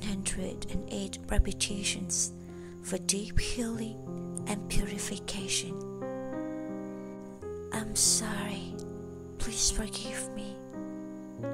[0.00, 2.32] 108 repetitions
[2.82, 3.96] for deep healing
[4.46, 5.74] and purification.
[7.72, 8.74] I'm sorry.
[9.38, 10.56] Please forgive me.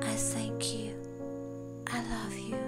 [0.02, 0.94] I thank you.
[1.86, 2.58] I love you.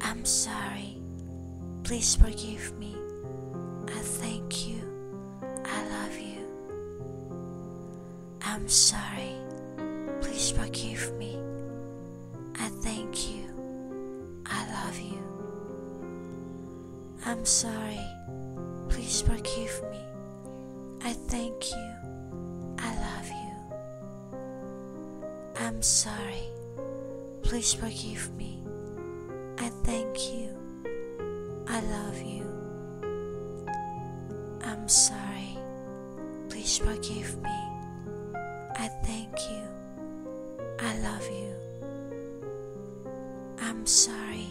[0.00, 0.96] I'm sorry.
[1.84, 2.96] Please forgive me.
[3.88, 4.80] I thank you.
[5.64, 6.46] I love you.
[8.42, 9.34] I'm sorry.
[10.20, 11.19] Please forgive me.
[17.50, 17.98] Sorry.
[18.88, 19.98] Please forgive me.
[21.02, 21.90] I thank you.
[22.78, 23.54] I love you.
[25.56, 26.46] I'm sorry.
[27.42, 28.62] Please forgive me.
[29.58, 30.56] I thank you.
[31.66, 32.46] I love you.
[34.62, 35.58] I'm sorry.
[36.50, 37.58] Please forgive me.
[38.76, 39.64] I thank you.
[40.78, 41.52] I love you.
[43.60, 44.46] I'm sorry.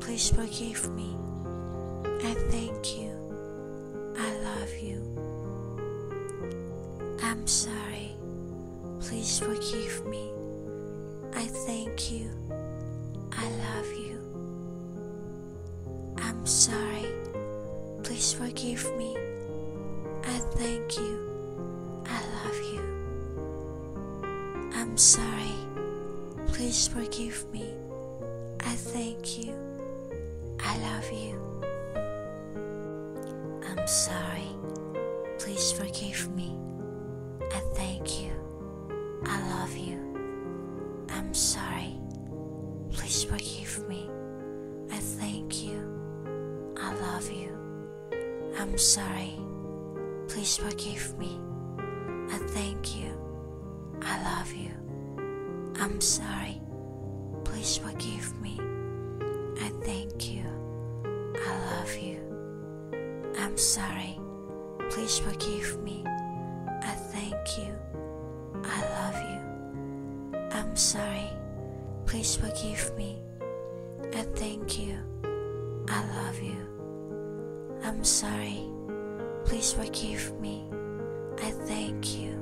[0.00, 1.14] Please forgive me.
[2.24, 3.12] I thank you.
[4.18, 5.02] I love you.
[7.22, 8.16] I'm sorry.
[9.00, 10.30] Please forgive me.
[11.34, 12.30] I thank you.
[13.32, 14.18] I love you.
[16.18, 17.06] I'm sorry.
[18.02, 19.16] Please forgive me.
[20.24, 22.02] I thank you.
[22.06, 22.82] I love you.
[24.74, 25.54] I'm sorry.
[26.46, 27.74] Please forgive me.
[28.60, 29.54] I thank you.
[30.60, 31.45] I love you.
[33.86, 34.48] I'm sorry.
[35.38, 36.58] Please forgive me.
[37.54, 38.32] I thank you.
[39.24, 40.00] I love you.
[41.08, 41.96] I'm sorry.
[42.90, 44.10] Please forgive me.
[44.90, 46.74] I thank you.
[46.76, 47.56] I love you.
[48.58, 49.38] I'm sorry.
[50.26, 51.38] Please forgive me.
[52.32, 53.16] I thank you.
[54.02, 54.72] I love you.
[55.76, 56.60] I'm sorry.
[57.44, 58.58] Please forgive me.
[59.60, 60.65] I thank you.
[63.46, 64.18] I'm sorry.
[64.90, 66.02] Please forgive me.
[66.82, 67.72] I thank you.
[68.64, 70.40] I love you.
[70.50, 71.30] I'm sorry.
[72.06, 73.22] Please forgive me.
[74.12, 74.98] I thank you.
[75.88, 76.58] I love you.
[77.84, 78.66] I'm sorry.
[79.44, 80.68] Please forgive me.
[81.40, 82.34] I thank you.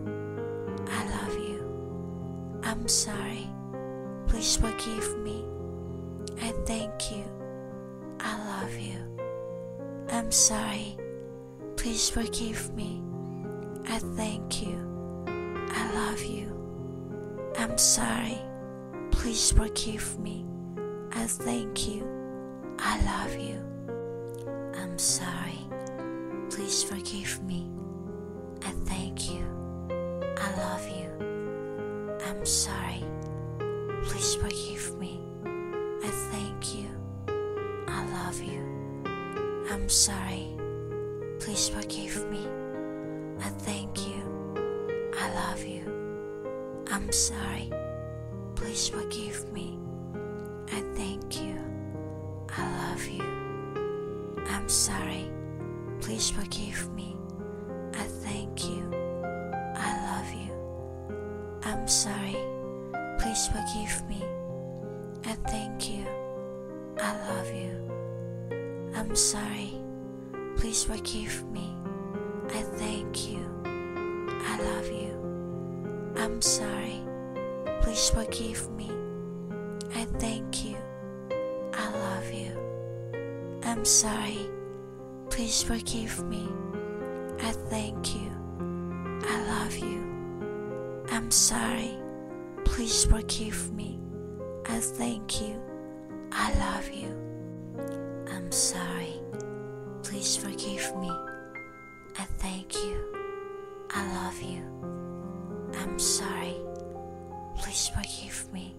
[0.88, 2.60] I love you.
[2.62, 3.46] I'm sorry.
[4.26, 5.44] Please forgive me.
[6.40, 7.24] I thank you.
[8.20, 9.13] I love you.
[10.10, 10.96] I'm sorry.
[11.76, 13.02] Please forgive me.
[13.88, 14.78] I thank you.
[15.70, 16.50] I love you.
[17.58, 18.38] I'm sorry.
[19.10, 20.46] Please forgive me.
[21.12, 22.08] I thank you.
[22.78, 23.60] I love you.
[24.76, 25.58] I'm sorry.
[26.50, 27.68] Please forgive me.
[28.64, 29.44] I thank you.
[30.38, 31.10] I love you.
[32.26, 33.02] I'm sorry.
[34.04, 34.53] Please forgive
[39.74, 40.56] I'm sorry.
[41.40, 42.46] Please forgive me.
[43.40, 44.22] I thank you.
[45.18, 45.82] I love you.
[46.92, 47.72] I'm sorry.
[48.54, 49.76] Please forgive me.
[50.70, 51.58] I thank you.
[52.56, 53.24] I love you.
[54.48, 55.28] I'm sorry.
[56.00, 57.16] Please forgive me.
[57.94, 58.88] I thank you.
[59.74, 60.54] I love you.
[61.64, 62.36] I'm sorry.
[63.18, 64.22] Please forgive me.
[65.26, 66.06] I thank you.
[67.00, 67.93] I love you.
[69.04, 69.74] I'm sorry.
[70.56, 71.76] Please forgive me.
[72.48, 73.44] I thank you.
[73.66, 76.14] I love you.
[76.16, 77.02] I'm sorry.
[77.82, 78.90] Please forgive me.
[79.94, 80.76] I thank you.
[81.74, 82.58] I love you.
[83.64, 84.48] I'm sorry.
[85.28, 86.48] Please forgive me.
[87.40, 88.30] I thank you.
[89.28, 91.04] I love you.
[91.10, 91.98] I'm sorry.
[92.64, 94.00] Please forgive me.
[94.66, 95.60] I thank you.
[96.32, 97.23] I love you.
[98.54, 99.20] Sorry.
[100.04, 101.10] Please forgive me.
[102.16, 103.04] I thank you.
[103.90, 104.62] I love you.
[105.76, 106.54] I'm sorry.
[107.56, 108.76] Please forgive me.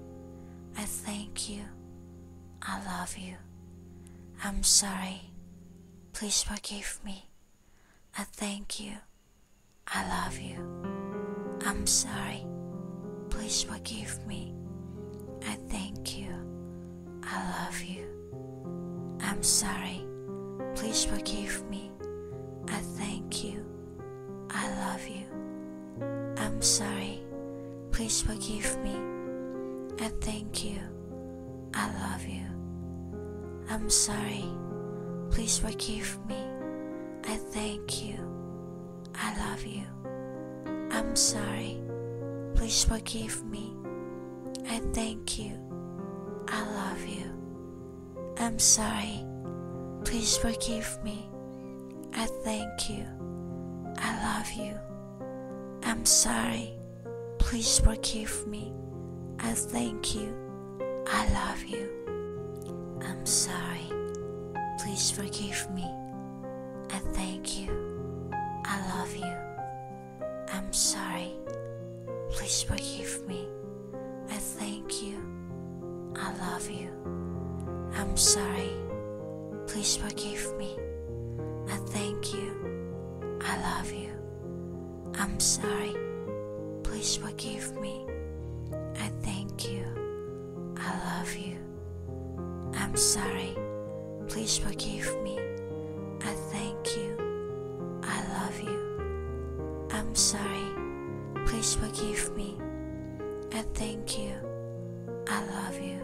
[0.77, 1.63] I thank you.
[2.62, 3.36] I love you.
[4.45, 5.19] I'm sorry.
[6.13, 7.28] Please forgive me.
[8.18, 8.94] I thank you.
[9.88, 10.56] I love you.
[11.66, 12.45] I'm sorry.
[13.30, 14.56] Please forgive me.
[15.45, 16.31] I thank you.
[17.24, 18.06] I love you.
[19.25, 20.06] I'm sorry.
[20.75, 21.92] Please forgive me.
[22.68, 23.66] I thank you.
[24.50, 25.25] I love you.
[26.38, 27.22] I'm sorry.
[27.92, 28.95] Please forgive me.
[30.00, 30.80] I thank you.
[31.74, 32.45] I love you.
[33.69, 34.45] I'm sorry.
[35.31, 36.38] Please forgive me.
[37.28, 38.18] I thank you.
[39.16, 39.86] I love you.
[40.92, 41.81] I'm sorry.
[42.54, 43.74] Please forgive me.
[44.69, 45.57] I thank you.
[46.48, 47.25] I love you.
[48.38, 49.26] I'm sorry.
[50.04, 51.30] Please forgive me.
[52.14, 53.06] I thank you.
[53.98, 54.78] I love you.
[55.84, 56.74] I'm sorry.
[57.40, 58.74] Please forgive me.
[59.40, 60.36] I thank you.
[61.08, 61.90] I love you.
[63.02, 63.90] I'm sorry.
[64.80, 65.86] Please forgive me.
[66.92, 68.30] I thank you.
[68.66, 69.36] I love you.
[70.54, 71.31] I'm sorry.
[72.31, 73.48] Please forgive me.
[74.30, 75.18] I thank you.
[76.16, 77.25] I love you.
[77.95, 78.71] I'm sorry.
[79.68, 80.77] Please forgive me.
[81.69, 82.51] I thank you.
[83.42, 84.12] I love you.
[85.15, 85.95] I'm sorry.
[86.83, 88.06] Please forgive me.
[89.00, 89.86] I thank you.
[90.77, 91.57] I love you.
[92.75, 93.56] I'm sorry.
[94.27, 95.39] Please forgive me.
[96.21, 97.15] I thank you.
[98.03, 99.88] I love you.
[99.92, 100.68] I'm sorry.
[101.45, 102.57] Please forgive me.
[103.53, 104.33] I thank you.
[105.27, 106.00] I love you.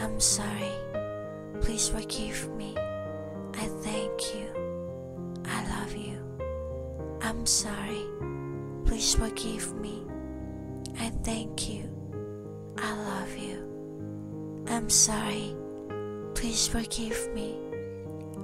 [0.00, 0.61] I'm sorry.
[1.82, 2.76] Please forgive me.
[3.54, 4.46] I thank you.
[5.44, 6.16] I love you.
[7.20, 8.04] I'm sorry.
[8.86, 10.06] Please forgive me.
[11.00, 11.90] I thank you.
[12.78, 14.64] I love you.
[14.68, 15.56] I'm sorry.
[16.36, 17.58] Please forgive me.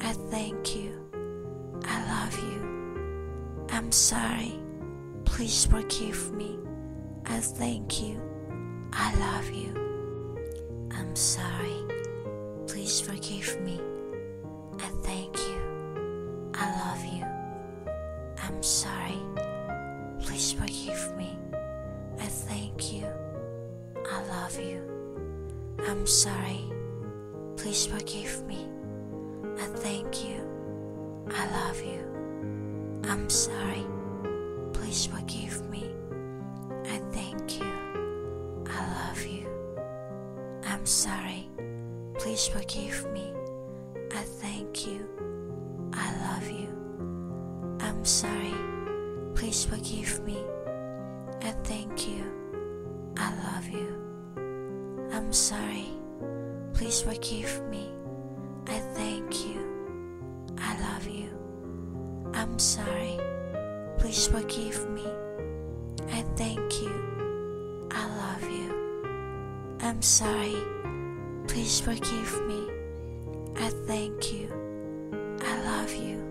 [0.00, 0.98] I thank you.
[1.84, 3.68] I love you.
[3.70, 4.58] I'm sorry.
[5.26, 6.58] Please forgive me.
[7.26, 8.20] I thank you.
[8.92, 9.72] I love you.
[10.90, 11.97] I'm sorry.
[12.88, 13.78] Please forgive me.
[14.78, 15.60] I thank you.
[16.54, 17.22] I love you.
[18.42, 19.20] I'm sorry.
[20.22, 21.38] Please forgive me.
[22.18, 23.04] I thank you.
[24.10, 24.80] I love you.
[25.86, 26.64] I'm sorry.
[27.58, 28.66] Please forgive me.
[29.58, 30.40] I thank you.
[31.30, 32.00] I love you.
[33.04, 33.84] I'm sorry.
[34.72, 35.90] Please forgive me.
[36.86, 38.64] I thank you.
[38.66, 39.46] I love you.
[40.64, 41.27] I'm sorry.
[42.38, 43.32] Please forgive me.
[44.14, 45.04] I thank you.
[45.92, 46.68] I love you.
[47.80, 48.54] I'm sorry.
[49.34, 50.38] Please forgive me.
[51.42, 52.22] I thank you.
[53.16, 53.88] I love you.
[55.12, 55.88] I'm sorry.
[56.74, 57.90] Please forgive me.
[58.68, 60.54] I thank you.
[60.58, 61.30] I love you.
[62.34, 63.18] I'm sorry.
[63.98, 65.06] Please forgive me.
[66.12, 67.88] I thank you.
[67.90, 69.76] I love you.
[69.80, 70.77] I'm sorry.
[71.58, 72.68] Please forgive me.
[73.56, 74.48] I thank you.
[75.42, 76.22] I love you.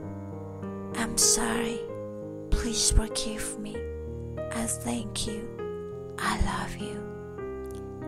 [0.96, 1.82] I'm sorry.
[2.50, 3.76] Please forgive me.
[4.54, 5.46] I thank you.
[6.18, 7.04] I love you.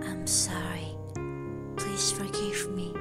[0.02, 0.96] I'm sorry.
[1.76, 2.94] Please forgive me.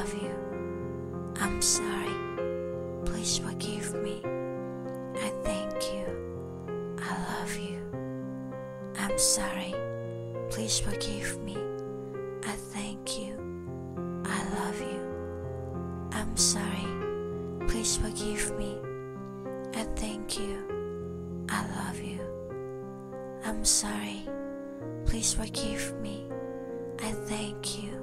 [0.00, 0.34] Love you.
[1.40, 2.14] I'm sorry.
[3.04, 4.22] Please forgive me.
[5.26, 6.06] I thank you.
[7.02, 7.80] I love you.
[8.98, 9.74] I'm sorry.
[10.48, 11.58] Please forgive me.
[12.46, 13.34] I thank you.
[14.24, 15.02] I love you.
[16.12, 16.88] I'm sorry.
[17.68, 18.78] Please forgive me.
[19.74, 20.64] I thank you.
[21.50, 22.20] I love you.
[23.44, 24.22] I'm sorry.
[25.04, 26.26] Please forgive me.
[27.00, 27.99] I thank you.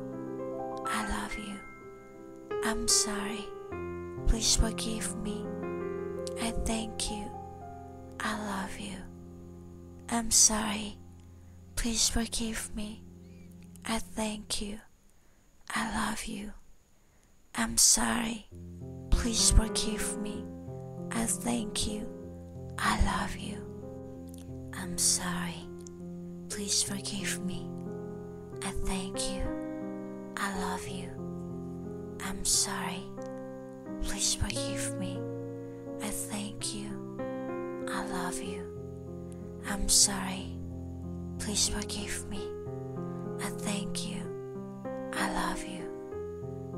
[2.68, 3.46] I'm sorry.
[4.28, 5.46] Please forgive me.
[6.42, 7.24] I thank you.
[8.20, 8.98] I love you.
[10.10, 10.98] I'm sorry.
[11.78, 13.04] Please forgive me.
[13.86, 14.80] I thank you.
[15.74, 16.52] I love you.
[17.56, 18.48] I'm sorry.
[19.12, 20.44] Please forgive me.
[21.12, 22.06] I thank you.
[22.78, 23.64] I love you.
[24.74, 25.70] I'm sorry.
[26.50, 27.70] Please forgive me.
[28.62, 29.44] I thank you.
[30.36, 31.17] I love you.
[32.24, 33.04] I'm sorry.
[34.04, 35.20] Please forgive me.
[36.02, 36.90] I thank you.
[37.90, 38.64] I love you.
[39.70, 40.58] I'm sorry.
[41.40, 42.42] Please forgive me.
[43.42, 44.22] I thank you.
[45.14, 45.90] I love you.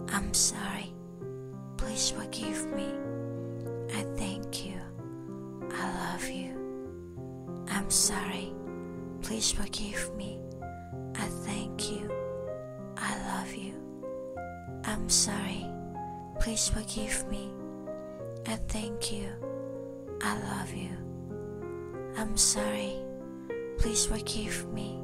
[0.10, 0.94] I'm sorry.
[1.78, 2.94] Please forgive me.
[3.94, 4.80] I thank you.
[5.72, 6.56] I love you.
[7.70, 8.54] I'm sorry.
[9.22, 10.40] Please forgive me.
[11.16, 12.19] I thank you.
[15.10, 15.66] I'm sorry.
[16.40, 17.50] Please forgive me.
[18.46, 19.28] I thank you.
[20.22, 20.92] I love you.
[22.16, 22.94] I'm sorry.
[23.80, 25.02] Please forgive me.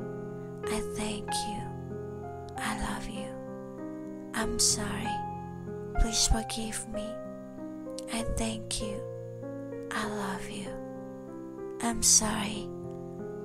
[0.66, 1.60] I thank you.
[2.56, 3.26] I love you.
[4.36, 5.10] I'm sorry.
[6.00, 7.10] Please forgive me.
[8.14, 9.02] I thank you.
[9.90, 10.70] I love you.
[11.82, 12.70] I'm sorry.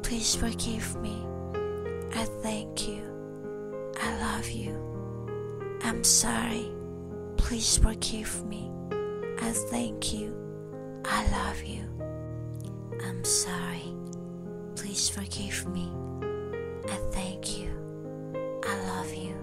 [0.02, 1.26] Please forgive me.
[2.14, 3.00] I thank you.
[3.98, 4.89] I love you.
[5.82, 6.70] I'm sorry.
[7.36, 8.70] Please forgive me.
[9.40, 10.34] I thank you.
[11.04, 11.84] I love you.
[13.04, 13.94] I'm sorry.
[14.76, 15.90] Please forgive me.
[16.88, 17.70] I thank you.
[18.66, 19.34] I love you.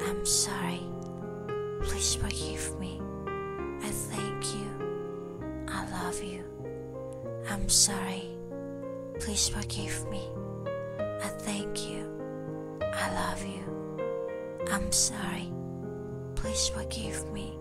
[0.00, 0.80] I'm sorry.
[1.82, 3.00] Please forgive me.
[3.82, 4.70] I thank you.
[5.68, 6.44] I love you.
[7.50, 8.24] I'm sorry.
[9.20, 10.22] Please forgive me.
[10.98, 12.08] I thank you.
[12.80, 13.53] I love you.
[14.74, 15.52] I'm sorry.
[16.34, 17.56] Please forgive me.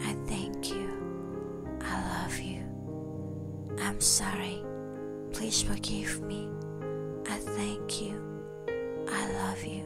[0.00, 0.90] I thank you.
[1.80, 2.64] I love you.
[3.80, 4.60] I'm sorry.
[5.32, 6.48] Please forgive me.
[7.28, 8.20] I thank you.
[9.08, 9.84] I love you.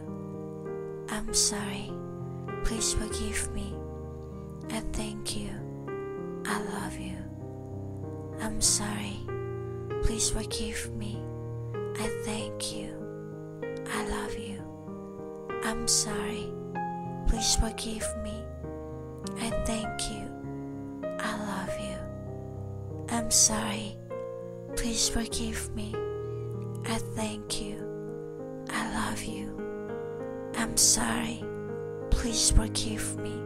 [1.11, 1.93] I'm sorry.
[2.65, 3.75] Please forgive me.
[4.71, 5.51] I thank you.
[6.47, 7.19] I love you.
[8.41, 9.19] I'm sorry.
[10.05, 11.23] Please forgive me.
[11.99, 12.97] I thank you.
[13.93, 14.60] I love you.
[15.71, 16.53] I'm sorry.
[17.29, 18.35] Please forgive me.
[19.39, 20.29] I thank you.
[21.21, 21.97] I love you.
[23.09, 23.97] I'm sorry.
[24.77, 25.95] Please forgive me.
[26.87, 27.77] I thank you.
[28.69, 29.47] I love you.
[30.57, 31.45] I'm sorry.
[32.11, 33.41] Please forgive me.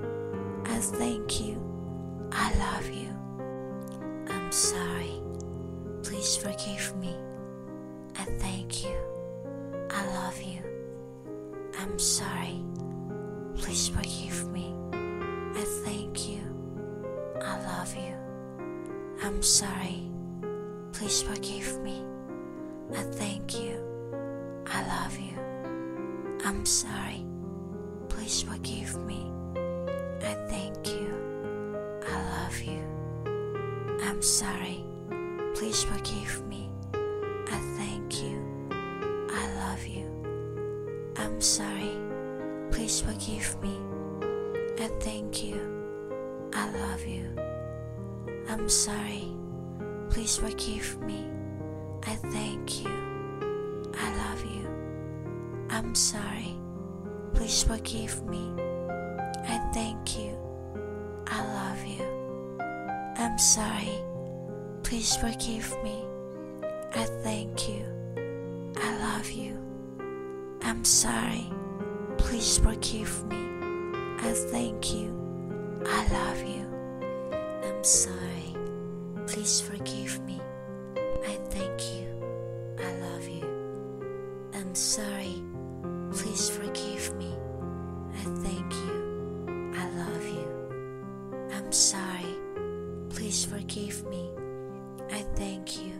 [0.64, 1.60] I thank you.
[2.32, 3.10] I love you.
[4.30, 5.20] I'm sorry.
[6.02, 7.14] Please forgive me.
[8.16, 8.96] I thank you.
[9.90, 10.53] I love you.
[11.84, 12.64] I'm sorry.
[13.58, 14.74] Please forgive me.
[15.54, 16.40] I thank you.
[17.42, 18.16] I love you.
[19.22, 20.10] I'm sorry.
[20.94, 22.02] Please forgive me.
[22.90, 23.76] I thank you.
[24.66, 25.38] I love you.
[26.46, 27.26] I'm sorry.
[28.08, 29.30] Please forgive me.
[30.22, 31.12] I thank you.
[32.08, 32.82] I love you.
[34.04, 34.86] I'm sorry.
[35.54, 36.70] Please forgive me.
[36.94, 38.40] I thank you.
[38.70, 40.13] I love you.
[41.24, 41.96] I'm sorry.
[42.70, 43.74] Please forgive me.
[44.78, 45.58] I thank you.
[46.52, 47.24] I love you.
[48.50, 49.32] I'm sorry.
[50.10, 51.24] Please forgive me.
[52.06, 52.92] I thank you.
[53.94, 54.68] I love you.
[55.70, 56.54] I'm sorry.
[57.32, 58.52] Please forgive me.
[59.48, 60.36] I thank you.
[61.26, 62.04] I love you.
[63.16, 63.98] I'm sorry.
[64.82, 66.04] Please forgive me.
[66.94, 67.82] I thank you.
[68.76, 69.63] I love you.
[70.64, 71.50] I'm sorry.
[72.16, 73.36] Please forgive me.
[74.20, 75.12] I thank you.
[75.86, 76.66] I love you.
[77.62, 78.56] I'm sorry.
[79.26, 80.40] Please forgive me.
[81.26, 82.08] I thank you.
[82.78, 83.44] I love you.
[84.54, 85.42] I'm sorry.
[86.12, 87.34] Please forgive me.
[88.14, 89.72] I thank you.
[89.76, 91.48] I love you.
[91.52, 92.34] I'm sorry.
[93.10, 94.30] Please forgive me.
[95.12, 95.92] I thank you.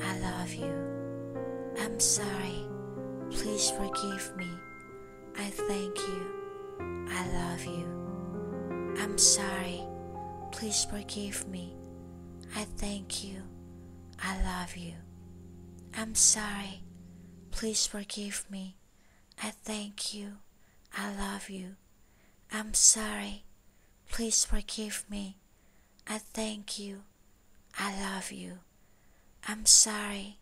[0.00, 0.72] I love you.
[1.80, 2.41] I'm sorry.
[3.62, 4.50] Please forgive me.
[5.38, 6.26] I thank you.
[7.08, 8.96] I love you.
[9.00, 9.86] I'm sorry.
[10.50, 11.76] Please forgive me.
[12.56, 13.40] I thank you.
[14.20, 14.94] I love you.
[15.96, 16.82] I'm sorry.
[17.52, 18.78] Please forgive me.
[19.40, 20.38] I thank you.
[20.98, 21.76] I love you.
[22.52, 23.44] I'm sorry.
[24.10, 25.36] Please forgive me.
[26.08, 27.02] I thank you.
[27.78, 28.58] I love you.
[29.46, 30.38] I'm sorry.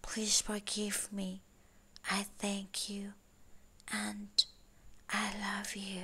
[0.00, 1.42] Please forgive me.
[2.10, 3.12] I thank you.
[3.92, 4.44] And
[5.10, 6.02] I love you.